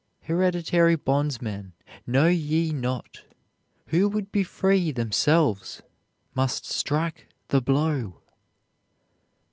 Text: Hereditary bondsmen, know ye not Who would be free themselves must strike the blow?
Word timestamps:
Hereditary 0.23 0.95
bondsmen, 0.97 1.73
know 2.07 2.25
ye 2.27 2.71
not 2.73 3.21
Who 3.89 4.09
would 4.09 4.31
be 4.31 4.43
free 4.43 4.91
themselves 4.91 5.83
must 6.33 6.65
strike 6.65 7.27
the 7.49 7.61
blow? 7.61 8.19